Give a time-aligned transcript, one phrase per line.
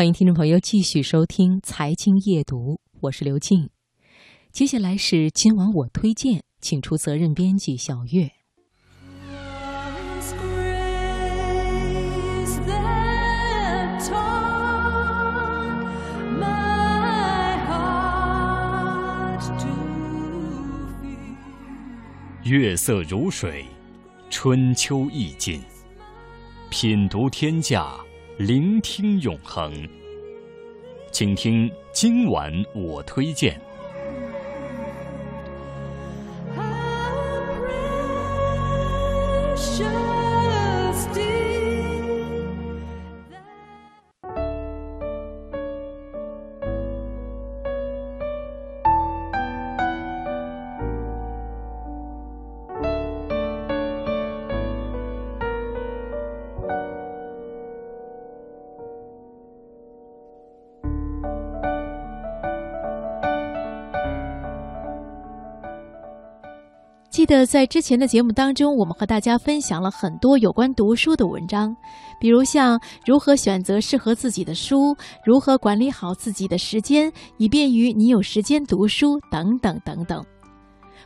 [0.00, 3.68] 欢迎听众朋友继续收听《财经夜读》，我是刘静。
[4.50, 8.30] 接下来是今晚我推荐，请出责任编辑小月。
[22.44, 23.66] 月色如水，
[24.30, 25.60] 春秋意境，
[26.70, 28.00] 品读天下。
[28.40, 29.70] 聆听永恒，
[31.12, 33.60] 请听今晚我推荐。
[67.46, 71.74] 在之前的节目当中，我们和大家分享了很多有关读书的文章，
[72.18, 80.24] 比如像如何选择适合自己的书，如何管理好自己的时间，以便于你有时间读书等等等等。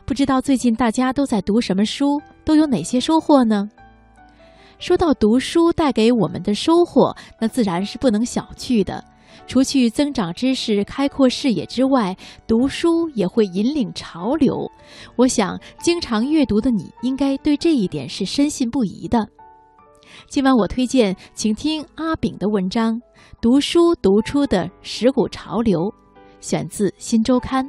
[0.03, 3.69] 不知道最近大家都在读什么书，都有哪些收获呢？
[4.79, 9.03] 说到读书带给我们的收获，那自然是不能小觑的。
[9.47, 12.15] 除去增长知识、开阔视野之外，
[12.47, 14.69] 读书也会引领潮流。
[15.15, 19.27] 我想，经常阅读的你应该对这一点是深信不疑的。
[20.27, 22.93] 今晚我推荐，请听阿炳的文章
[23.41, 25.79] 《读书读出的十股潮流》，
[26.39, 27.65] 选自《新周刊》。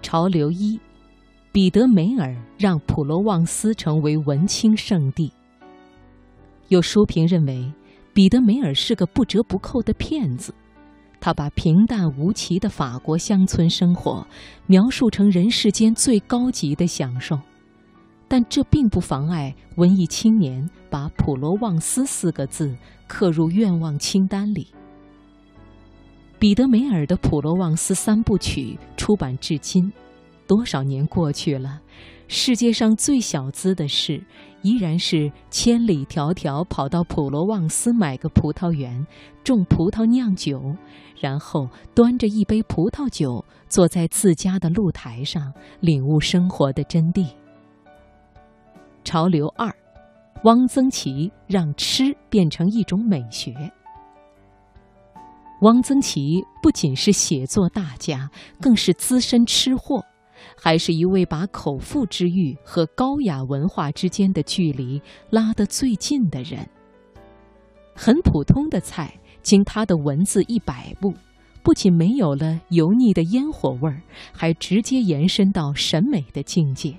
[0.00, 0.78] 潮流一。
[1.52, 5.30] 彼得梅尔让普罗旺斯成为文青圣地。
[6.68, 7.70] 有书评认为，
[8.14, 10.54] 彼得梅尔是个不折不扣的骗子。
[11.20, 14.26] 他把平淡无奇的法国乡村生活
[14.66, 17.38] 描述成人世间最高级的享受，
[18.26, 22.74] 但这并不妨碍文艺青年把“普罗旺斯”四个字
[23.06, 24.68] 刻入愿望清单里。
[26.38, 29.92] 彼得梅尔的《普罗旺斯三部曲》出版至今。
[30.52, 31.80] 多少年过去了，
[32.28, 34.22] 世界上最小资的事，
[34.60, 39.06] 依然是千里迢迢跑到普罗旺斯买个葡萄园，
[39.42, 40.60] 种葡萄酿酒，
[41.18, 47.26] 然后端着一杯葡萄酒，坐在自家的露台上，领悟生活的真谛。
[49.04, 49.74] 潮流二，
[50.44, 53.54] 汪曾祺让吃变成一种美学。
[55.62, 58.30] 汪曾祺不仅是写作大家，
[58.60, 60.04] 更是资深吃货。
[60.56, 66.68] 还是一位把口腹之欲和高雅文化之间的距离拉得最近的人。
[67.94, 71.12] 很普通的菜，经他的文字一摆布，
[71.62, 74.02] 不仅没有了油腻的烟火味儿，
[74.32, 76.94] 还直接延伸到审美的境界。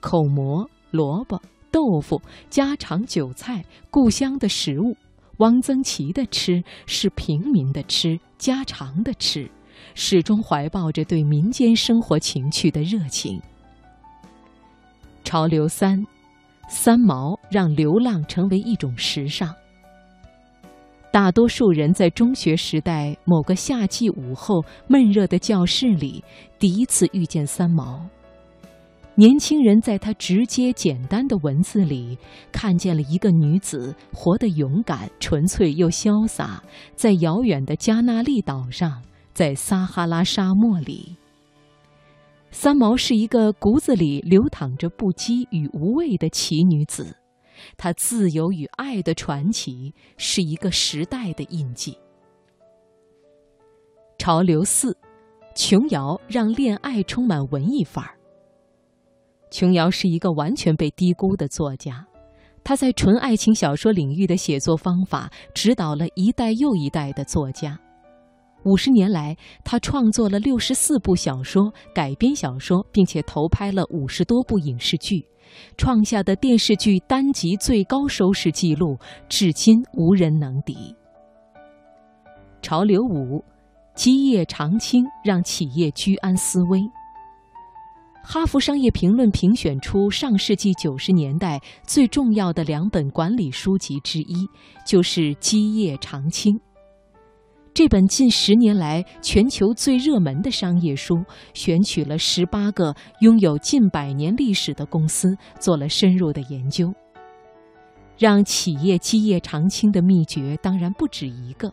[0.00, 4.96] 口蘑、萝卜、豆腐、家常韭菜、故乡的食物，
[5.38, 9.50] 汪曾祺的吃是平民的吃，家常的吃。
[9.94, 13.40] 始终怀抱着对民间生活情趣的热情。
[15.24, 16.04] 潮流三，
[16.68, 19.54] 三毛让流浪成为一种时尚。
[21.12, 26.22] 大多数人在中学时代某个夏季午后闷热的教室里，
[26.58, 28.00] 第一次遇见三毛。
[29.16, 32.16] 年轻人在他直接简单的文字里，
[32.52, 36.62] 看见了一个女子活得勇敢、纯粹又潇洒，
[36.94, 39.02] 在遥远的加那利岛上。
[39.32, 41.16] 在撒哈拉沙漠里，
[42.50, 47.16] 三毛是一个骨子里流淌着不羁与无畏的奇女子，
[47.76, 51.96] 她自由与爱的传奇是一个时代的印记。
[54.18, 54.96] 潮流四，
[55.54, 58.18] 琼瑶让恋爱充满文艺范儿。
[59.50, 62.06] 琼瑶是一个完全被低估的作家，
[62.62, 67.78] 她在纯爱情小说领域的写作方法，指导了一代又一代的作家。
[68.64, 75.24] 五十年来，他创作了六十四部小说、改编小说，并且投拍了五十多部影视剧，
[75.76, 78.98] 创下的电视剧单集最高收视记录，
[79.28, 80.94] 至今无人能敌。
[82.60, 83.42] 潮流五，
[83.94, 86.80] 基业长青让企业居安思危。
[88.22, 94.46] 哈佛商业评论评选出上世纪九十年代最重要的两本管理书籍之一，
[94.86, 96.54] 就是《基业长青》。
[97.72, 101.24] 这本近十年来全球最热门的商业书，
[101.54, 106.92] 选取了十八个拥有近百年历史的公司，做了深入的研究。
[108.18, 111.72] 让企业基业长青的秘诀当然不止一个，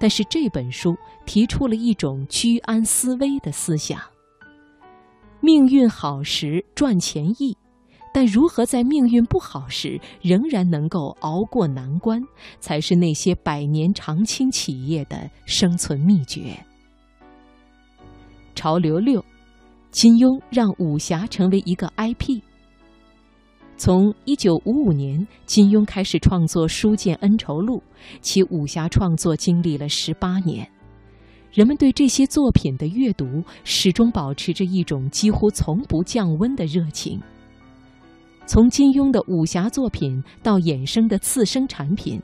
[0.00, 4.00] 但是这本书提出了一种居安思危的思想：
[5.40, 7.56] 命运好时赚钱易。
[8.16, 12.18] 但如何在命运不好时仍然能够熬过难关，
[12.60, 16.56] 才是那些百年长青企业的生存秘诀。
[18.54, 19.22] 潮流六，
[19.90, 22.40] 金庸让武侠成为一个 IP。
[23.76, 27.76] 从一九五五年，金庸开始创作《书剑恩仇录》，
[28.22, 30.66] 其武侠创作经历了十八年，
[31.52, 37.20] 人们对这些作品的阅读始终保持着一种几乎从不降温的热情。
[38.46, 42.22] 从金庸的武侠作品到衍生的次生产品，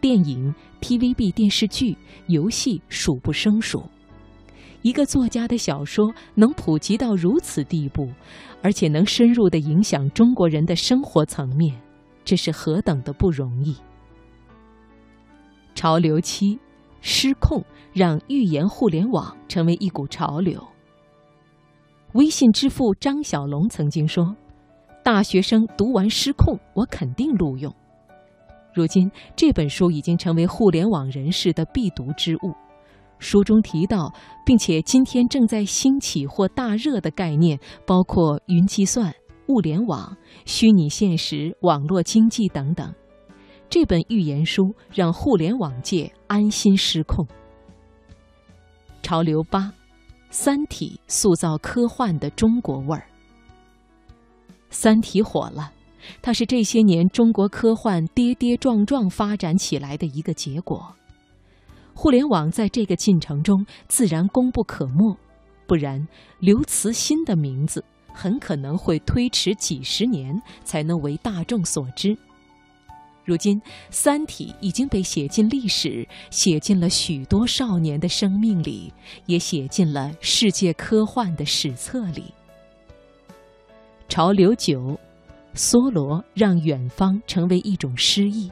[0.00, 1.96] 电影、TVB 电视剧、
[2.28, 3.82] 游戏数不胜数。
[4.82, 8.08] 一个作家的小说能普及到如此地步，
[8.62, 11.74] 而且能深入的影响中国人的生活层面，
[12.24, 13.76] 这是何等的不容易。
[15.74, 16.56] 潮流七，
[17.00, 20.62] 失控让预言互联网成为一股潮流。
[22.12, 24.36] 微信之父张小龙曾经说。
[25.04, 27.70] 大学生读完失控，我肯定录用。
[28.72, 32.54] 如今这本书已经成为互联网人士的必读之物。
[33.18, 34.10] 书中提到，
[34.46, 39.12] 并且今天正在兴起或大热的概念，包括云计算、
[39.48, 40.16] 物联网、
[40.46, 42.90] 虚拟现实、网络经济等等。
[43.68, 47.26] 这本预言书让互联网界安心失控。
[49.02, 49.60] 潮流八，
[50.30, 53.06] 《三体》塑造科幻的中国味儿。
[54.74, 55.72] 《三体》火了，
[56.20, 60.94] 它是这些年中国科幻跌跌撞撞发展起来的一个结果。
[61.94, 65.16] 互联网在这个进程中自然功不可没，
[65.64, 66.06] 不然
[66.40, 72.18] 刘慈欣的名字很可能会推迟几十年才能为大众所知。
[73.24, 73.58] 如今，
[73.90, 78.92] 《三体》已经被写进历史，写进了许多少年的生命里，
[79.26, 82.34] 也写进了世界科幻的史册里。
[84.14, 84.96] 潮流九，
[85.56, 88.48] 梭罗让远方成为一种诗意。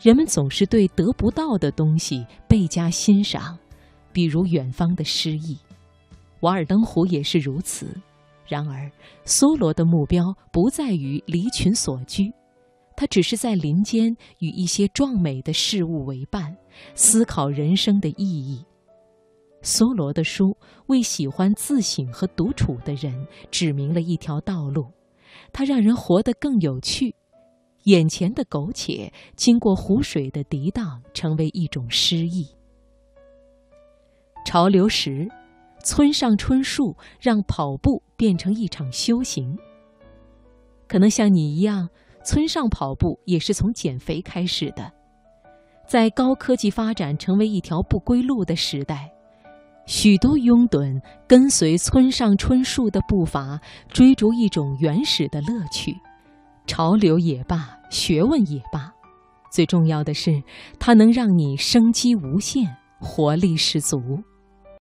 [0.00, 3.58] 人们总是对得不到的东西倍加欣赏，
[4.14, 5.58] 比如远方的诗意。
[6.40, 7.94] 瓦尔登湖也是如此。
[8.48, 8.90] 然而，
[9.26, 12.32] 梭罗的目标不在于离群所居，
[12.96, 16.56] 他只是在林间与一些壮美的事物为伴，
[16.94, 18.64] 思考人生的意义。
[19.66, 24.86] 梭罗的书为喜欢自省和独处的人指明了一条道路，
[25.52, 27.16] 它让人活得更有趣。
[27.82, 32.46] 眼前的苟且，经过湖水的涤荡，成为一种诗意。
[34.44, 35.28] 潮流时，
[35.82, 39.58] 村上春树让跑步变成一场修行。
[40.86, 41.88] 可能像你一样，
[42.24, 44.92] 村上跑步也是从减肥开始的。
[45.88, 49.12] 在高科技发展成为一条不归路的时代。
[49.86, 55.94] 许多拥趸跟随村上春树的步伐，追逐一种原始的乐趣，
[56.66, 58.92] 潮流也罢，学问也罢，
[59.52, 60.42] 最重要的是，
[60.80, 63.98] 它能让你生机无限，活力十足。